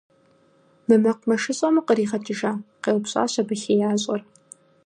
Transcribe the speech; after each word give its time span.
Мы 0.87 0.95
мэкъумэшыщӀэм 1.03 1.75
укъригъэкӀыжа?- 1.79 2.51
къеупщӀащ 2.83 3.33
абы 3.41 3.55
хеящӀэр. 3.61 4.21